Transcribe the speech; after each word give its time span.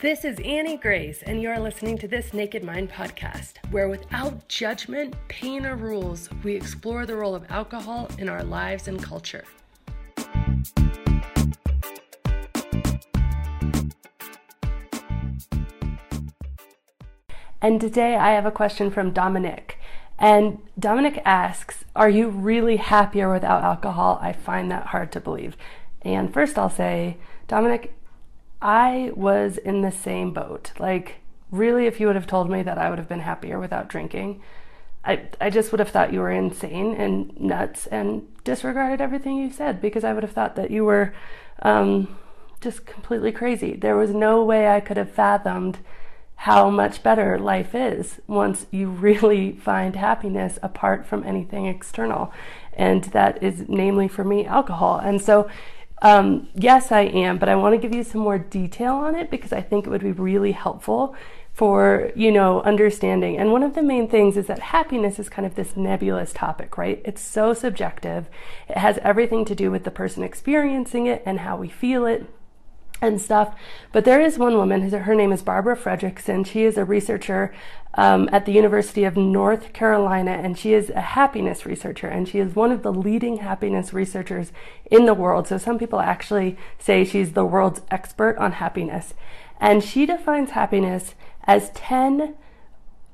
This 0.00 0.24
is 0.24 0.38
Annie 0.44 0.76
Grace, 0.76 1.24
and 1.24 1.42
you 1.42 1.50
are 1.50 1.58
listening 1.58 1.98
to 1.98 2.06
this 2.06 2.32
Naked 2.32 2.62
Mind 2.62 2.88
podcast, 2.88 3.54
where 3.72 3.88
without 3.88 4.46
judgment, 4.46 5.16
pain, 5.26 5.66
or 5.66 5.74
rules, 5.74 6.30
we 6.44 6.54
explore 6.54 7.04
the 7.04 7.16
role 7.16 7.34
of 7.34 7.50
alcohol 7.50 8.08
in 8.16 8.28
our 8.28 8.44
lives 8.44 8.86
and 8.86 9.02
culture. 9.02 9.42
And 17.60 17.80
today 17.80 18.14
I 18.14 18.34
have 18.34 18.46
a 18.46 18.52
question 18.52 18.92
from 18.92 19.10
Dominic. 19.10 19.80
And 20.16 20.58
Dominic 20.78 21.20
asks, 21.24 21.84
Are 21.96 22.08
you 22.08 22.28
really 22.28 22.76
happier 22.76 23.32
without 23.32 23.64
alcohol? 23.64 24.20
I 24.22 24.32
find 24.32 24.70
that 24.70 24.86
hard 24.86 25.10
to 25.10 25.20
believe. 25.20 25.56
And 26.02 26.32
first 26.32 26.56
I'll 26.56 26.70
say, 26.70 27.16
Dominic, 27.48 27.98
I 28.60 29.12
was 29.14 29.56
in 29.58 29.82
the 29.82 29.92
same 29.92 30.32
boat. 30.32 30.72
Like, 30.78 31.16
really, 31.50 31.86
if 31.86 32.00
you 32.00 32.06
would 32.06 32.16
have 32.16 32.26
told 32.26 32.50
me 32.50 32.62
that 32.62 32.78
I 32.78 32.90
would 32.90 32.98
have 32.98 33.08
been 33.08 33.20
happier 33.20 33.58
without 33.58 33.88
drinking, 33.88 34.42
I, 35.04 35.22
I 35.40 35.50
just 35.50 35.72
would 35.72 35.78
have 35.78 35.90
thought 35.90 36.12
you 36.12 36.20
were 36.20 36.30
insane 36.30 36.94
and 36.94 37.38
nuts 37.40 37.86
and 37.86 38.26
disregarded 38.44 39.00
everything 39.00 39.36
you 39.36 39.50
said 39.50 39.80
because 39.80 40.04
I 40.04 40.12
would 40.12 40.22
have 40.22 40.32
thought 40.32 40.56
that 40.56 40.70
you 40.70 40.84
were 40.84 41.14
um, 41.62 42.18
just 42.60 42.84
completely 42.84 43.32
crazy. 43.32 43.74
There 43.74 43.96
was 43.96 44.10
no 44.10 44.44
way 44.44 44.68
I 44.68 44.80
could 44.80 44.96
have 44.96 45.10
fathomed 45.10 45.78
how 46.42 46.70
much 46.70 47.02
better 47.02 47.38
life 47.38 47.74
is 47.74 48.20
once 48.26 48.66
you 48.70 48.88
really 49.06 49.52
find 49.52 49.96
happiness 49.96 50.58
apart 50.62 51.06
from 51.06 51.24
anything 51.24 51.66
external. 51.66 52.32
And 52.72 53.04
that 53.04 53.42
is, 53.42 53.64
namely 53.68 54.08
for 54.08 54.24
me, 54.24 54.46
alcohol. 54.46 54.98
And 54.98 55.20
so 55.20 55.48
um, 56.02 56.48
yes, 56.54 56.92
I 56.92 57.02
am, 57.02 57.38
but 57.38 57.48
I 57.48 57.56
want 57.56 57.74
to 57.74 57.80
give 57.80 57.94
you 57.94 58.04
some 58.04 58.20
more 58.20 58.38
detail 58.38 58.94
on 58.94 59.14
it 59.14 59.30
because 59.30 59.52
I 59.52 59.60
think 59.60 59.86
it 59.86 59.90
would 59.90 60.02
be 60.02 60.12
really 60.12 60.52
helpful 60.52 61.16
for, 61.52 62.12
you 62.14 62.30
know, 62.30 62.62
understanding. 62.62 63.36
And 63.36 63.50
one 63.50 63.64
of 63.64 63.74
the 63.74 63.82
main 63.82 64.08
things 64.08 64.36
is 64.36 64.46
that 64.46 64.60
happiness 64.60 65.18
is 65.18 65.28
kind 65.28 65.44
of 65.44 65.56
this 65.56 65.76
nebulous 65.76 66.32
topic, 66.32 66.78
right? 66.78 67.02
It's 67.04 67.20
so 67.20 67.52
subjective. 67.52 68.26
It 68.68 68.76
has 68.76 68.98
everything 68.98 69.44
to 69.46 69.56
do 69.56 69.72
with 69.72 69.82
the 69.82 69.90
person 69.90 70.22
experiencing 70.22 71.06
it 71.06 71.20
and 71.26 71.40
how 71.40 71.56
we 71.56 71.68
feel 71.68 72.06
it 72.06 72.26
and 73.00 73.20
stuff. 73.20 73.54
But 73.92 74.04
there 74.04 74.20
is 74.20 74.38
one 74.38 74.54
woman, 74.54 74.88
her 74.90 75.14
name 75.14 75.32
is 75.32 75.42
Barbara 75.42 75.76
Fredrickson. 75.76 76.46
She 76.46 76.64
is 76.64 76.76
a 76.76 76.84
researcher 76.84 77.52
um, 77.94 78.28
at 78.32 78.46
the 78.46 78.52
University 78.52 79.04
of 79.04 79.16
North 79.16 79.72
Carolina, 79.72 80.32
and 80.32 80.58
she 80.58 80.72
is 80.72 80.90
a 80.90 81.00
happiness 81.00 81.64
researcher, 81.66 82.06
and 82.06 82.28
she 82.28 82.38
is 82.38 82.54
one 82.54 82.70
of 82.70 82.82
the 82.82 82.92
leading 82.92 83.38
happiness 83.38 83.92
researchers 83.92 84.52
in 84.90 85.06
the 85.06 85.14
world. 85.14 85.48
So 85.48 85.58
some 85.58 85.78
people 85.78 86.00
actually 86.00 86.56
say 86.78 87.04
she's 87.04 87.32
the 87.32 87.44
world's 87.44 87.80
expert 87.90 88.36
on 88.38 88.52
happiness. 88.52 89.14
And 89.60 89.82
she 89.82 90.06
defines 90.06 90.50
happiness 90.50 91.14
as 91.44 91.70
10 91.70 92.34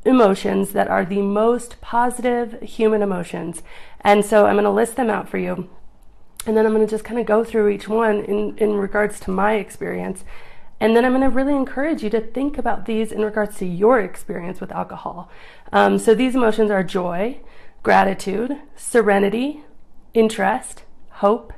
emotions 0.05 0.73
that 0.73 0.89
are 0.89 1.05
the 1.05 1.23
most 1.23 1.81
positive 1.81 2.61
human 2.61 3.01
emotions. 3.01 3.63
And 4.03 4.25
so 4.25 4.47
I'm 4.47 4.57
going 4.57 4.65
to 4.65 4.71
list 4.71 4.97
them 4.97 5.09
out 5.09 5.29
for 5.29 5.39
you. 5.39 5.71
And 6.47 6.57
then 6.57 6.67
I'm 6.67 6.75
going 6.75 6.87
to 6.87 6.91
just 6.91 7.05
kind 7.05 7.19
of 7.19 7.27
go 7.27 7.43
through 7.43 7.69
each 7.69 7.89
one 7.89 8.25
in, 8.25 8.57
in 8.59 8.75
regards 8.75 9.19
to 9.21 9.31
my 9.31 9.55
experience. 9.55 10.25
And 10.81 10.95
then 10.95 11.05
I'm 11.05 11.13
going 11.13 11.23
to 11.23 11.29
really 11.29 11.55
encourage 11.55 12.03
you 12.03 12.11
to 12.11 12.21
think 12.21 12.59
about 12.59 12.85
these 12.85 13.13
in 13.13 13.23
regards 13.23 13.57
to 13.59 13.67
your 13.67 14.01
experience 14.01 14.61
with 14.61 14.73
alcohol. 14.73 15.31
Um, 15.73 15.99
so 15.99 16.15
these 16.15 16.35
emotions 16.35 16.71
are 16.71 16.83
joy, 16.83 17.39
gratitude, 17.83 18.61
serenity, 18.77 19.65
interest, 20.13 20.83
hope, 21.11 21.53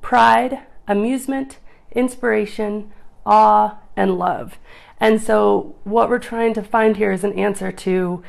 pride, 0.00 0.60
amusement, 0.88 1.58
inspiration, 1.92 2.92
awe, 3.24 3.78
and 3.96 4.18
love. 4.18 4.58
And 4.98 5.20
so 5.20 5.76
what 5.84 6.08
we're 6.08 6.18
trying 6.18 6.54
to 6.54 6.62
find 6.62 6.96
here 6.96 7.12
is 7.12 7.24
an 7.24 7.38
answer 7.38 7.70
to 7.70 8.22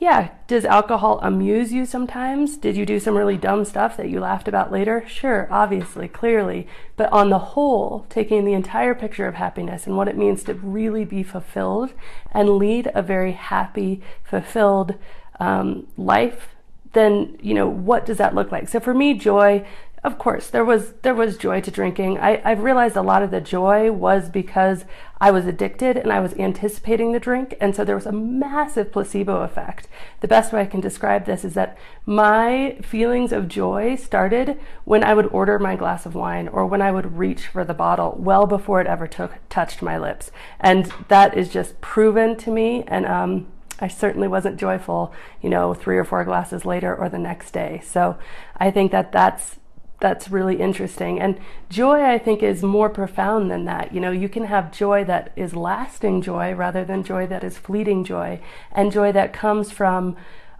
yeah, 0.00 0.30
does 0.46 0.64
alcohol 0.64 1.20
amuse 1.22 1.74
you 1.74 1.84
sometimes? 1.84 2.56
Did 2.56 2.74
you 2.74 2.86
do 2.86 2.98
some 2.98 3.18
really 3.18 3.36
dumb 3.36 3.66
stuff 3.66 3.98
that 3.98 4.08
you 4.08 4.18
laughed 4.18 4.48
about 4.48 4.72
later? 4.72 5.04
Sure, 5.06 5.46
obviously, 5.50 6.08
clearly. 6.08 6.66
But 6.96 7.12
on 7.12 7.28
the 7.28 7.38
whole, 7.38 8.06
taking 8.08 8.46
the 8.46 8.54
entire 8.54 8.94
picture 8.94 9.26
of 9.26 9.34
happiness 9.34 9.86
and 9.86 9.98
what 9.98 10.08
it 10.08 10.16
means 10.16 10.42
to 10.44 10.54
really 10.54 11.04
be 11.04 11.22
fulfilled 11.22 11.92
and 12.32 12.56
lead 12.56 12.90
a 12.94 13.02
very 13.02 13.32
happy, 13.32 14.00
fulfilled 14.24 14.94
um, 15.38 15.86
life, 15.98 16.54
then, 16.94 17.36
you 17.42 17.52
know, 17.52 17.68
what 17.68 18.06
does 18.06 18.16
that 18.16 18.34
look 18.34 18.50
like? 18.50 18.70
So 18.70 18.80
for 18.80 18.94
me, 18.94 19.12
joy 19.12 19.66
of 20.02 20.18
course 20.18 20.48
there 20.48 20.64
was 20.64 20.92
there 21.02 21.14
was 21.14 21.36
joy 21.36 21.60
to 21.60 21.70
drinking. 21.70 22.18
I, 22.18 22.40
i've 22.44 22.62
realized 22.62 22.96
a 22.96 23.02
lot 23.02 23.22
of 23.22 23.30
the 23.30 23.40
joy 23.40 23.92
was 23.92 24.28
because 24.28 24.84
i 25.20 25.30
was 25.30 25.46
addicted 25.46 25.96
and 25.96 26.12
i 26.12 26.20
was 26.20 26.34
anticipating 26.34 27.12
the 27.12 27.20
drink 27.20 27.54
and 27.60 27.74
so 27.74 27.84
there 27.84 27.94
was 27.94 28.06
a 28.06 28.12
massive 28.12 28.92
placebo 28.92 29.42
effect. 29.42 29.88
The 30.20 30.28
best 30.28 30.52
way 30.52 30.62
i 30.62 30.66
can 30.66 30.80
describe 30.80 31.26
this 31.26 31.44
is 31.44 31.54
that 31.54 31.76
my 32.06 32.78
feelings 32.82 33.32
of 33.32 33.48
joy 33.48 33.96
started 33.96 34.58
when 34.84 35.04
i 35.04 35.14
would 35.14 35.26
order 35.26 35.58
my 35.58 35.76
glass 35.76 36.06
of 36.06 36.14
wine 36.14 36.48
or 36.48 36.66
when 36.66 36.82
i 36.82 36.90
would 36.90 37.18
reach 37.18 37.46
for 37.46 37.64
the 37.64 37.74
bottle 37.74 38.16
well 38.18 38.46
before 38.46 38.80
it 38.80 38.86
ever 38.86 39.06
took 39.06 39.34
touched 39.48 39.82
my 39.82 39.98
lips. 39.98 40.30
And 40.58 40.92
that 41.08 41.36
is 41.36 41.50
just 41.50 41.80
proven 41.80 42.36
to 42.38 42.50
me 42.50 42.84
and 42.86 43.04
um, 43.06 43.46
I 43.80 43.88
certainly 43.88 44.28
wasn't 44.28 44.58
joyful, 44.58 45.12
you 45.40 45.48
know, 45.48 45.72
three 45.72 45.96
or 45.96 46.04
four 46.04 46.24
glasses 46.24 46.66
later 46.66 46.94
or 46.94 47.08
the 47.08 47.18
next 47.18 47.52
day. 47.52 47.80
So 47.82 48.18
I 48.58 48.70
think 48.70 48.92
that 48.92 49.10
that's 49.10 49.56
that's 50.00 50.30
really 50.30 50.56
interesting. 50.56 51.20
And 51.20 51.38
joy, 51.68 52.02
I 52.02 52.18
think, 52.18 52.42
is 52.42 52.62
more 52.62 52.88
profound 52.88 53.50
than 53.50 53.66
that. 53.66 53.94
You 53.94 54.00
know, 54.00 54.10
you 54.10 54.28
can 54.28 54.44
have 54.44 54.72
joy 54.72 55.04
that 55.04 55.32
is 55.36 55.54
lasting 55.54 56.22
joy 56.22 56.54
rather 56.54 56.84
than 56.84 57.04
joy 57.04 57.26
that 57.26 57.44
is 57.44 57.58
fleeting 57.58 58.04
joy, 58.04 58.40
and 58.72 58.90
joy 58.90 59.12
that 59.12 59.32
comes 59.32 59.70
from 59.70 60.16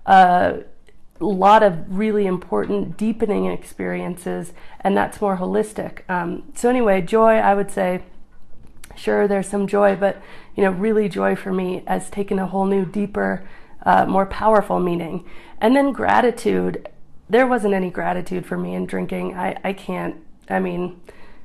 a 0.06 0.60
lot 1.18 1.62
of 1.62 1.98
really 1.98 2.26
important 2.26 2.96
deepening 2.96 3.46
experiences, 3.46 4.52
and 4.80 4.96
that's 4.96 5.20
more 5.20 5.36
holistic. 5.36 6.08
Um, 6.08 6.44
so, 6.54 6.68
anyway, 6.68 7.00
joy, 7.00 7.34
I 7.34 7.54
would 7.54 7.70
say, 7.70 8.02
sure, 8.96 9.26
there's 9.26 9.48
some 9.48 9.66
joy, 9.66 9.96
but, 9.96 10.20
you 10.54 10.62
know, 10.62 10.70
really 10.70 11.08
joy 11.08 11.34
for 11.36 11.52
me 11.52 11.82
has 11.86 12.10
taken 12.10 12.38
a 12.38 12.46
whole 12.46 12.66
new, 12.66 12.84
deeper, 12.84 13.42
uh, 13.84 14.04
more 14.06 14.26
powerful 14.26 14.80
meaning. 14.80 15.24
And 15.60 15.74
then 15.76 15.92
gratitude 15.92 16.88
there 17.30 17.46
wasn't 17.46 17.74
any 17.74 17.90
gratitude 17.90 18.44
for 18.44 18.58
me 18.58 18.74
in 18.74 18.86
drinking. 18.86 19.34
I, 19.34 19.56
I 19.62 19.72
can't, 19.72 20.16
I 20.48 20.58
mean, 20.58 21.00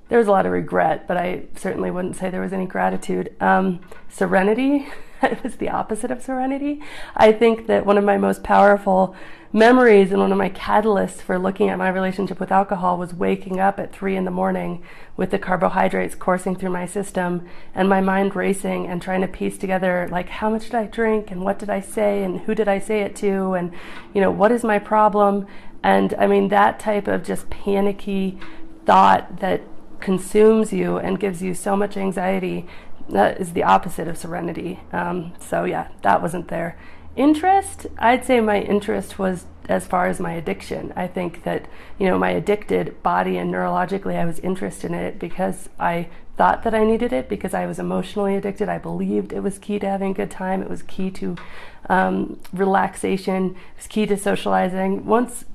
there 0.09 0.17
was 0.17 0.27
a 0.27 0.31
lot 0.31 0.45
of 0.45 0.51
regret, 0.51 1.07
but 1.07 1.17
I 1.17 1.43
certainly 1.55 1.91
wouldn't 1.91 2.15
say 2.15 2.29
there 2.29 2.41
was 2.41 2.53
any 2.53 2.65
gratitude. 2.65 3.35
Um, 3.39 3.79
serenity, 4.09 4.87
it 5.21 5.43
was 5.43 5.55
the 5.55 5.69
opposite 5.69 6.11
of 6.11 6.21
serenity. 6.21 6.81
I 7.15 7.31
think 7.31 7.67
that 7.67 7.85
one 7.85 7.97
of 7.97 8.03
my 8.03 8.17
most 8.17 8.43
powerful 8.43 9.15
memories 9.55 10.11
and 10.11 10.19
one 10.19 10.33
of 10.33 10.37
my 10.37 10.49
catalysts 10.49 11.21
for 11.21 11.39
looking 11.39 11.69
at 11.69 11.77
my 11.77 11.87
relationship 11.87 12.41
with 12.41 12.51
alcohol 12.51 12.97
was 12.97 13.13
waking 13.13 13.57
up 13.57 13.79
at 13.79 13.93
three 13.93 14.17
in 14.17 14.25
the 14.25 14.31
morning 14.31 14.83
with 15.15 15.31
the 15.31 15.39
carbohydrates 15.39 16.13
coursing 16.13 16.57
through 16.57 16.69
my 16.69 16.85
system 16.85 17.47
and 17.73 17.87
my 17.87 18.01
mind 18.01 18.35
racing 18.35 18.85
and 18.85 19.01
trying 19.01 19.21
to 19.21 19.27
piece 19.29 19.57
together 19.57 20.09
like 20.11 20.27
how 20.27 20.49
much 20.49 20.65
did 20.65 20.75
I 20.75 20.87
drink 20.87 21.31
and 21.31 21.41
what 21.41 21.57
did 21.57 21.69
I 21.69 21.79
say 21.79 22.21
and 22.21 22.41
who 22.41 22.53
did 22.53 22.67
I 22.67 22.79
say 22.79 22.99
it 22.99 23.15
to 23.17 23.53
and 23.53 23.71
you 24.13 24.19
know 24.19 24.29
what 24.29 24.51
is 24.51 24.65
my 24.65 24.77
problem 24.77 25.47
and 25.85 26.15
I 26.17 26.25
mean, 26.25 26.47
that 26.47 26.79
type 26.79 27.07
of 27.07 27.23
just 27.23 27.47
panicky 27.51 28.39
thought 28.87 29.37
that 29.39 29.61
consumes 29.99 30.73
you 30.73 30.97
and 30.97 31.19
gives 31.19 31.43
you 31.43 31.53
so 31.53 31.77
much 31.77 31.95
anxiety, 31.95 32.65
that 33.07 33.39
is 33.39 33.53
the 33.53 33.61
opposite 33.61 34.07
of 34.07 34.17
serenity. 34.17 34.79
Um, 34.91 35.33
so, 35.39 35.63
yeah, 35.63 35.89
that 36.01 36.23
wasn't 36.23 36.47
there. 36.47 36.75
Interest, 37.15 37.85
I'd 37.99 38.25
say 38.25 38.41
my 38.41 38.61
interest 38.61 39.19
was 39.19 39.45
as 39.69 39.85
far 39.85 40.07
as 40.07 40.19
my 40.19 40.33
addiction. 40.33 40.91
I 40.95 41.05
think 41.05 41.43
that, 41.43 41.67
you 41.99 42.07
know, 42.07 42.17
my 42.17 42.31
addicted 42.31 43.03
body 43.03 43.37
and 43.37 43.53
neurologically, 43.53 44.15
I 44.15 44.25
was 44.25 44.39
interested 44.39 44.89
in 44.89 44.97
it 44.97 45.19
because 45.19 45.69
I 45.79 46.07
thought 46.35 46.63
that 46.63 46.73
I 46.73 46.83
needed 46.83 47.13
it 47.13 47.29
because 47.29 47.53
I 47.53 47.67
was 47.67 47.77
emotionally 47.77 48.35
addicted. 48.35 48.69
I 48.69 48.79
believed 48.79 49.33
it 49.33 49.41
was 49.41 49.59
key 49.59 49.77
to 49.79 49.87
having 49.87 50.11
a 50.11 50.15
good 50.15 50.31
time. 50.31 50.63
It 50.63 50.69
was 50.69 50.81
key 50.81 51.11
to 51.11 51.35
um, 51.89 52.39
relaxation. 52.51 53.51
It 53.51 53.77
was 53.77 53.87
key 53.87 54.07
to 54.07 54.17
socializing. 54.17 55.05
Once 55.05 55.45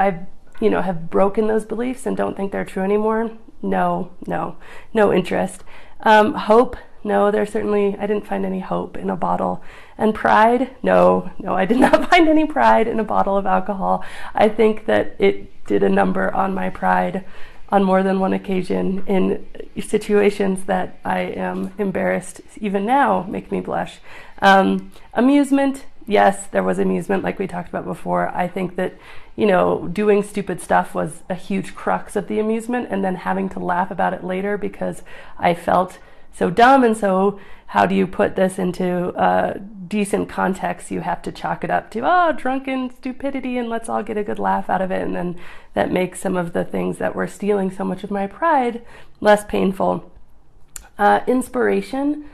I, 0.00 0.26
you 0.60 0.70
know, 0.70 0.80
have 0.80 1.10
broken 1.10 1.46
those 1.46 1.66
beliefs 1.66 2.06
and 2.06 2.16
don't 2.16 2.36
think 2.36 2.52
they're 2.52 2.64
true 2.64 2.82
anymore. 2.82 3.30
No, 3.62 4.12
no, 4.26 4.56
no 4.94 5.12
interest. 5.12 5.62
Um, 6.00 6.32
hope, 6.32 6.76
no, 7.04 7.30
there's 7.30 7.52
certainly, 7.52 7.96
I 7.98 8.06
didn't 8.06 8.26
find 8.26 8.46
any 8.46 8.60
hope 8.60 8.96
in 8.96 9.10
a 9.10 9.16
bottle. 9.16 9.62
And 9.98 10.14
pride, 10.14 10.74
no, 10.82 11.30
no, 11.38 11.54
I 11.54 11.66
did 11.66 11.78
not 11.78 12.08
find 12.10 12.28
any 12.28 12.46
pride 12.46 12.88
in 12.88 12.98
a 12.98 13.04
bottle 13.04 13.36
of 13.36 13.44
alcohol. 13.44 14.02
I 14.34 14.48
think 14.48 14.86
that 14.86 15.16
it 15.18 15.66
did 15.66 15.82
a 15.82 15.90
number 15.90 16.32
on 16.34 16.54
my 16.54 16.70
pride 16.70 17.24
on 17.68 17.84
more 17.84 18.02
than 18.02 18.18
one 18.18 18.32
occasion 18.32 19.04
in 19.06 19.46
situations 19.80 20.64
that 20.64 20.98
I 21.04 21.20
am 21.20 21.72
embarrassed, 21.78 22.40
even 22.56 22.84
now, 22.84 23.22
make 23.28 23.52
me 23.52 23.60
blush. 23.60 23.98
Um, 24.42 24.90
amusement, 25.12 25.84
yes, 26.06 26.46
there 26.48 26.62
was 26.62 26.78
amusement, 26.78 27.22
like 27.22 27.38
we 27.38 27.46
talked 27.46 27.68
about 27.68 27.84
before. 27.84 28.28
I 28.34 28.48
think 28.48 28.76
that, 28.76 28.94
you 29.36 29.46
know, 29.46 29.88
doing 29.88 30.22
stupid 30.22 30.60
stuff 30.60 30.94
was 30.94 31.22
a 31.28 31.34
huge 31.34 31.74
crux 31.74 32.16
of 32.16 32.28
the 32.28 32.40
amusement, 32.40 32.88
and 32.90 33.04
then 33.04 33.16
having 33.16 33.48
to 33.50 33.58
laugh 33.58 33.90
about 33.90 34.14
it 34.14 34.24
later 34.24 34.58
because 34.58 35.02
I 35.38 35.54
felt 35.54 35.98
so 36.32 36.50
dumb. 36.50 36.84
And 36.84 36.96
so, 36.96 37.40
how 37.66 37.86
do 37.86 37.94
you 37.94 38.06
put 38.06 38.34
this 38.34 38.58
into 38.58 39.12
a 39.16 39.60
decent 39.60 40.28
context? 40.28 40.90
You 40.90 41.00
have 41.00 41.22
to 41.22 41.32
chalk 41.32 41.62
it 41.62 41.70
up 41.70 41.90
to, 41.92 42.00
oh, 42.02 42.32
drunken 42.32 42.94
stupidity, 42.94 43.56
and 43.56 43.68
let's 43.68 43.88
all 43.88 44.02
get 44.02 44.16
a 44.16 44.24
good 44.24 44.38
laugh 44.38 44.68
out 44.68 44.82
of 44.82 44.90
it. 44.90 45.02
And 45.02 45.14
then 45.14 45.38
that 45.74 45.92
makes 45.92 46.20
some 46.20 46.36
of 46.36 46.52
the 46.52 46.64
things 46.64 46.98
that 46.98 47.14
were 47.14 47.28
stealing 47.28 47.70
so 47.70 47.84
much 47.84 48.02
of 48.02 48.10
my 48.10 48.26
pride 48.26 48.82
less 49.20 49.44
painful. 49.44 50.10
Uh, 50.98 51.20
inspiration. 51.26 52.24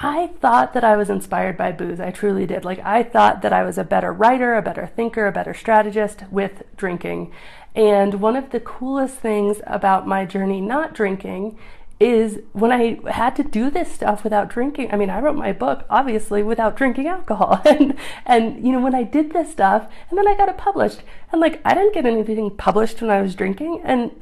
I 0.00 0.28
thought 0.40 0.74
that 0.74 0.84
I 0.84 0.96
was 0.96 1.10
inspired 1.10 1.56
by 1.56 1.72
booze. 1.72 1.98
I 1.98 2.12
truly 2.12 2.46
did. 2.46 2.64
Like, 2.64 2.78
I 2.84 3.02
thought 3.02 3.42
that 3.42 3.52
I 3.52 3.64
was 3.64 3.78
a 3.78 3.84
better 3.84 4.12
writer, 4.12 4.54
a 4.54 4.62
better 4.62 4.86
thinker, 4.86 5.26
a 5.26 5.32
better 5.32 5.52
strategist 5.52 6.22
with 6.30 6.62
drinking. 6.76 7.32
And 7.74 8.20
one 8.20 8.36
of 8.36 8.50
the 8.50 8.60
coolest 8.60 9.16
things 9.16 9.60
about 9.66 10.06
my 10.06 10.24
journey 10.24 10.60
not 10.60 10.94
drinking 10.94 11.58
is 11.98 12.38
when 12.52 12.70
I 12.70 13.00
had 13.10 13.34
to 13.36 13.42
do 13.42 13.70
this 13.70 13.90
stuff 13.92 14.22
without 14.22 14.48
drinking. 14.48 14.92
I 14.92 14.96
mean, 14.96 15.10
I 15.10 15.18
wrote 15.18 15.34
my 15.34 15.52
book 15.52 15.84
obviously 15.90 16.44
without 16.44 16.76
drinking 16.76 17.08
alcohol. 17.08 17.60
and 17.64 17.96
and 18.24 18.64
you 18.64 18.70
know, 18.70 18.80
when 18.80 18.94
I 18.94 19.02
did 19.02 19.32
this 19.32 19.50
stuff 19.50 19.90
and 20.08 20.16
then 20.16 20.28
I 20.28 20.36
got 20.36 20.48
it 20.48 20.56
published. 20.56 21.02
And 21.32 21.40
like 21.40 21.60
I 21.64 21.74
didn't 21.74 21.94
get 21.94 22.06
anything 22.06 22.56
published 22.56 23.00
when 23.00 23.10
I 23.10 23.20
was 23.20 23.34
drinking 23.34 23.82
and 23.84 24.12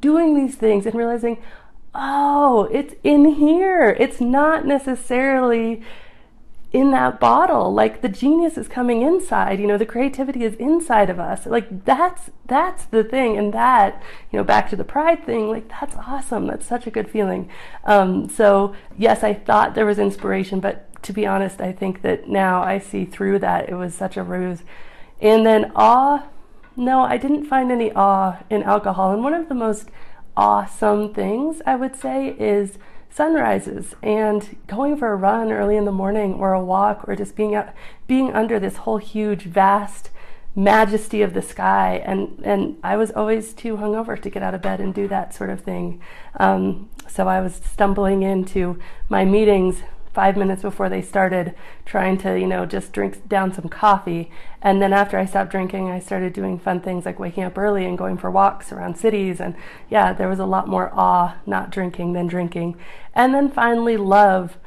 doing 0.00 0.34
these 0.34 0.54
things 0.54 0.86
and 0.86 0.94
realizing, 0.94 1.36
oh, 1.94 2.68
it's 2.72 2.94
in 3.02 3.34
here. 3.34 3.96
It's 3.98 4.20
not 4.20 4.66
necessarily 4.66 5.82
in 6.72 6.90
that 6.90 7.20
bottle. 7.20 7.72
Like 7.72 8.00
the 8.00 8.08
genius 8.08 8.56
is 8.56 8.66
coming 8.66 9.02
inside, 9.02 9.60
you 9.60 9.66
know, 9.66 9.76
the 9.76 9.86
creativity 9.86 10.42
is 10.44 10.54
inside 10.54 11.10
of 11.10 11.20
us. 11.20 11.46
Like 11.46 11.84
that's 11.84 12.30
that's 12.46 12.86
the 12.86 13.04
thing. 13.04 13.36
And 13.36 13.52
that, 13.52 14.02
you 14.30 14.38
know, 14.38 14.44
back 14.44 14.70
to 14.70 14.76
the 14.76 14.84
pride 14.84 15.24
thing, 15.24 15.48
like 15.50 15.68
that's 15.68 15.96
awesome. 15.96 16.46
That's 16.46 16.66
such 16.66 16.86
a 16.86 16.90
good 16.90 17.10
feeling. 17.10 17.48
Um, 17.84 18.28
so 18.28 18.74
yes, 18.96 19.22
I 19.22 19.34
thought 19.34 19.74
there 19.74 19.86
was 19.86 19.98
inspiration, 19.98 20.60
but 20.60 20.88
to 21.02 21.12
be 21.12 21.26
honest, 21.26 21.60
I 21.60 21.72
think 21.72 22.02
that 22.02 22.28
now 22.28 22.62
I 22.62 22.78
see 22.78 23.04
through 23.04 23.40
that 23.40 23.68
it 23.68 23.74
was 23.74 23.94
such 23.94 24.16
a 24.16 24.22
ruse. 24.22 24.62
And 25.20 25.44
then 25.46 25.72
awe, 25.76 26.26
no, 26.74 27.02
I 27.02 27.16
didn't 27.18 27.44
find 27.44 27.70
any 27.70 27.92
awe 27.92 28.38
in 28.48 28.62
alcohol. 28.62 29.12
And 29.12 29.22
one 29.22 29.34
of 29.34 29.48
the 29.48 29.54
most 29.54 29.88
awesome 30.36 31.12
things 31.12 31.60
I 31.66 31.76
would 31.76 31.96
say 31.96 32.28
is 32.38 32.78
sunrises 33.10 33.94
and 34.02 34.56
going 34.66 34.96
for 34.96 35.12
a 35.12 35.16
run 35.16 35.52
early 35.52 35.76
in 35.76 35.84
the 35.84 35.92
morning 35.92 36.34
or 36.34 36.52
a 36.52 36.64
walk 36.64 37.06
or 37.06 37.14
just 37.14 37.36
being 37.36 37.54
out, 37.54 37.70
being 38.06 38.32
under 38.32 38.58
this 38.58 38.78
whole 38.78 38.98
huge 38.98 39.42
vast 39.42 40.10
majesty 40.54 41.22
of 41.22 41.34
the 41.34 41.42
sky. 41.42 42.02
And 42.04 42.40
and 42.44 42.76
I 42.82 42.96
was 42.96 43.10
always 43.10 43.52
too 43.52 43.76
hungover 43.76 44.20
to 44.20 44.30
get 44.30 44.42
out 44.42 44.54
of 44.54 44.62
bed 44.62 44.80
and 44.80 44.94
do 44.94 45.08
that 45.08 45.34
sort 45.34 45.50
of 45.50 45.60
thing. 45.60 46.00
Um, 46.38 46.88
so 47.08 47.28
I 47.28 47.40
was 47.40 47.54
stumbling 47.54 48.22
into 48.22 48.78
my 49.08 49.24
meetings 49.24 49.82
five 50.12 50.36
minutes 50.36 50.62
before 50.62 50.88
they 50.88 51.02
started 51.02 51.54
trying 51.84 52.18
to, 52.18 52.38
you 52.38 52.46
know, 52.46 52.66
just 52.66 52.92
drink 52.92 53.28
down 53.28 53.52
some 53.52 53.68
coffee. 53.68 54.30
And 54.60 54.80
then 54.80 54.92
after 54.92 55.18
I 55.18 55.24
stopped 55.24 55.50
drinking, 55.50 55.90
I 55.90 55.98
started 55.98 56.32
doing 56.32 56.58
fun 56.58 56.80
things 56.80 57.06
like 57.06 57.18
waking 57.18 57.44
up 57.44 57.56
early 57.56 57.84
and 57.84 57.96
going 57.96 58.18
for 58.18 58.30
walks 58.30 58.72
around 58.72 58.96
cities. 58.96 59.40
And 59.40 59.54
yeah, 59.88 60.12
there 60.12 60.28
was 60.28 60.38
a 60.38 60.46
lot 60.46 60.68
more 60.68 60.90
awe 60.94 61.36
not 61.46 61.70
drinking 61.70 62.12
than 62.12 62.26
drinking. 62.26 62.76
And 63.14 63.34
then 63.34 63.50
finally, 63.50 63.96
love. 63.96 64.58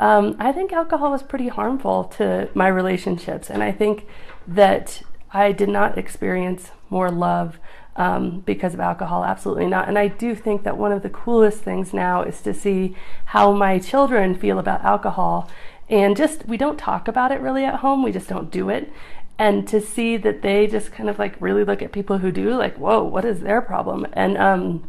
Um, 0.00 0.36
I 0.38 0.50
think 0.52 0.72
alcohol 0.72 1.12
was 1.12 1.22
pretty 1.22 1.48
harmful 1.48 2.04
to 2.16 2.48
my 2.54 2.68
relationships. 2.68 3.50
And 3.50 3.62
I 3.62 3.72
think 3.72 4.06
that 4.46 5.02
I 5.30 5.52
did 5.52 5.68
not 5.68 5.98
experience 5.98 6.70
more 6.90 7.10
love 7.10 7.58
um, 7.96 8.40
because 8.40 8.74
of 8.74 8.80
alcohol. 8.80 9.24
Absolutely 9.24 9.66
not. 9.66 9.88
And 9.88 9.98
I 9.98 10.08
do 10.08 10.34
think 10.34 10.62
that 10.64 10.76
one 10.76 10.92
of 10.92 11.02
the 11.02 11.10
coolest 11.10 11.58
things 11.58 11.92
now 11.92 12.22
is 12.22 12.40
to 12.42 12.54
see 12.54 12.96
how 13.26 13.52
my 13.52 13.78
children 13.78 14.34
feel 14.34 14.58
about 14.58 14.84
alcohol. 14.84 15.48
And 15.88 16.16
just, 16.16 16.46
we 16.46 16.56
don't 16.56 16.78
talk 16.78 17.08
about 17.08 17.30
it 17.30 17.40
really 17.40 17.64
at 17.64 17.76
home, 17.76 18.02
we 18.02 18.12
just 18.12 18.28
don't 18.28 18.50
do 18.50 18.68
it. 18.68 18.92
And 19.38 19.66
to 19.68 19.80
see 19.80 20.16
that 20.18 20.42
they 20.42 20.66
just 20.66 20.92
kind 20.92 21.08
of 21.08 21.18
like 21.18 21.40
really 21.40 21.64
look 21.64 21.82
at 21.82 21.92
people 21.92 22.18
who 22.18 22.30
do, 22.30 22.56
like, 22.56 22.76
whoa, 22.76 23.02
what 23.02 23.24
is 23.24 23.40
their 23.40 23.60
problem? 23.60 24.06
And 24.12 24.38
um, 24.38 24.88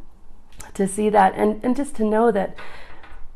to 0.75 0.87
see 0.87 1.09
that, 1.09 1.33
and, 1.35 1.63
and 1.63 1.75
just 1.75 1.95
to 1.95 2.05
know 2.05 2.31
that 2.31 2.55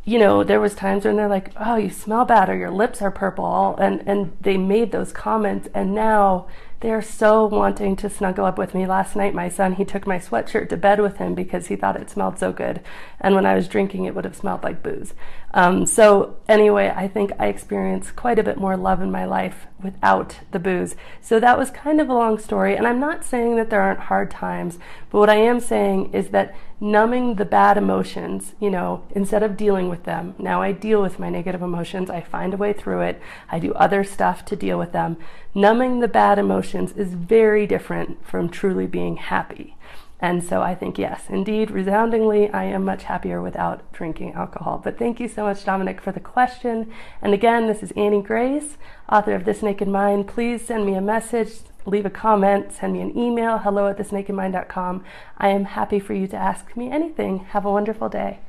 you 0.05 0.17
know, 0.17 0.43
there 0.43 0.59
was 0.59 0.73
times 0.73 1.05
when 1.05 1.17
they're 1.17 1.27
like, 1.27 1.51
"Oh, 1.55 1.75
you 1.75 1.91
smell 1.91 2.25
bad," 2.25 2.49
or 2.49 2.55
"Your 2.55 2.71
lips 2.71 2.99
are 2.99 3.11
purple," 3.11 3.75
and 3.77 4.01
and 4.07 4.35
they 4.41 4.57
made 4.57 4.91
those 4.91 5.11
comments, 5.11 5.69
and 5.71 5.93
now 5.93 6.47
they're 6.81 7.01
so 7.01 7.45
wanting 7.45 7.97
to 7.97 8.09
snuggle 8.09 8.45
up 8.45 8.57
with 8.57 8.73
me. 8.73 8.85
Last 8.85 9.15
night, 9.15 9.33
my 9.33 9.49
son, 9.49 9.73
he 9.73 9.83
took 9.83 10.07
my 10.07 10.17
sweatshirt 10.17 10.69
to 10.69 10.77
bed 10.77 11.01
with 11.01 11.17
him 11.17 11.35
because 11.35 11.67
he 11.67 11.75
thought 11.75 11.99
it 11.99 12.09
smelled 12.09 12.39
so 12.39 12.53
good. 12.53 12.79
And 13.19 13.35
when 13.35 13.45
I 13.45 13.55
was 13.55 13.67
drinking, 13.67 14.05
it 14.05 14.15
would 14.15 14.23
have 14.23 14.35
smelled 14.35 14.63
like 14.63 14.81
booze. 14.81 15.13
Um, 15.53 15.85
so, 15.85 16.37
anyway, 16.47 16.93
I 16.95 17.09
think 17.09 17.31
I 17.37 17.47
experienced 17.47 18.15
quite 18.15 18.39
a 18.39 18.43
bit 18.43 18.57
more 18.57 18.77
love 18.77 19.01
in 19.01 19.11
my 19.11 19.25
life 19.25 19.67
without 19.83 20.39
the 20.51 20.59
booze. 20.59 20.95
So, 21.21 21.39
that 21.41 21.57
was 21.57 21.69
kind 21.69 21.99
of 21.99 22.07
a 22.07 22.13
long 22.13 22.37
story. 22.37 22.77
And 22.77 22.87
I'm 22.87 22.99
not 22.99 23.25
saying 23.25 23.57
that 23.57 23.69
there 23.69 23.81
aren't 23.81 24.01
hard 24.01 24.31
times, 24.31 24.79
but 25.09 25.19
what 25.19 25.29
I 25.29 25.35
am 25.35 25.59
saying 25.59 26.13
is 26.13 26.29
that 26.29 26.55
numbing 26.79 27.35
the 27.35 27.45
bad 27.45 27.77
emotions, 27.77 28.53
you 28.59 28.69
know, 28.69 29.03
instead 29.11 29.43
of 29.43 29.57
dealing 29.57 29.89
with 29.89 30.03
them, 30.03 30.35
now 30.37 30.61
I 30.61 30.71
deal 30.71 31.01
with 31.01 31.19
my 31.19 31.29
negative 31.29 31.61
emotions, 31.61 32.09
I 32.09 32.21
find 32.21 32.53
a 32.53 32.57
way 32.57 32.73
through 32.73 33.01
it, 33.01 33.21
I 33.51 33.59
do 33.59 33.73
other 33.73 34.03
stuff 34.03 34.45
to 34.45 34.55
deal 34.55 34.79
with 34.79 34.91
them. 34.91 35.17
Numbing 35.53 35.99
the 35.99 36.07
bad 36.07 36.39
emotions 36.39 36.93
is 36.93 37.13
very 37.13 37.67
different 37.67 38.25
from 38.25 38.49
truly 38.49 38.87
being 38.87 39.17
happy. 39.17 39.75
And 40.21 40.43
so 40.43 40.61
I 40.61 40.75
think, 40.75 40.97
yes, 40.97 41.23
indeed, 41.29 41.71
resoundingly, 41.71 42.49
I 42.49 42.65
am 42.65 42.83
much 42.83 43.03
happier 43.03 43.41
without 43.41 43.89
drinking 43.93 44.33
alcohol. 44.33 44.81
But 44.83 44.99
thank 44.99 45.19
you 45.19 45.29
so 45.29 45.43
much, 45.43 45.63
Dominic, 45.63 46.01
for 46.01 46.11
the 46.11 46.19
question. 46.19 46.91
And 47.21 47.33
again, 47.33 47.67
this 47.67 47.81
is 47.81 47.93
Annie 47.95 48.21
Grace, 48.21 48.77
author 49.09 49.33
of 49.33 49.45
This 49.45 49.63
Naked 49.63 49.87
Mind. 49.87 50.27
Please 50.27 50.65
send 50.65 50.85
me 50.85 50.95
a 50.95 51.01
message, 51.01 51.53
leave 51.85 52.05
a 52.05 52.09
comment, 52.09 52.73
send 52.73 52.93
me 52.93 53.01
an 53.01 53.17
email, 53.17 53.59
hello 53.59 53.87
at 53.87 53.97
thisnakedmind.com. 53.97 55.05
I 55.37 55.49
am 55.49 55.63
happy 55.63 55.99
for 55.99 56.13
you 56.13 56.27
to 56.27 56.37
ask 56.37 56.75
me 56.75 56.91
anything. 56.91 57.39
Have 57.51 57.65
a 57.65 57.71
wonderful 57.71 58.09
day. 58.09 58.39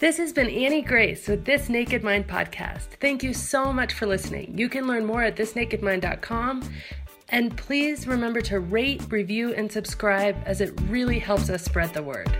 This 0.00 0.18
has 0.18 0.32
been 0.32 0.48
Annie 0.48 0.82
Grace 0.82 1.26
with 1.26 1.44
This 1.44 1.68
Naked 1.68 2.04
Mind 2.04 2.28
podcast. 2.28 2.86
Thank 3.00 3.24
you 3.24 3.34
so 3.34 3.72
much 3.72 3.94
for 3.94 4.06
listening. 4.06 4.56
You 4.56 4.68
can 4.68 4.86
learn 4.86 5.04
more 5.04 5.24
at 5.24 5.34
thisnakedmind.com. 5.34 6.62
And 7.30 7.56
please 7.56 8.06
remember 8.06 8.40
to 8.42 8.60
rate, 8.60 9.02
review, 9.10 9.52
and 9.52 9.70
subscribe 9.70 10.36
as 10.46 10.60
it 10.60 10.72
really 10.88 11.18
helps 11.18 11.50
us 11.50 11.62
spread 11.62 11.92
the 11.92 12.02
word. 12.02 12.30